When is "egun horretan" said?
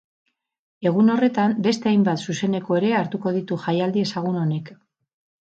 0.91-1.53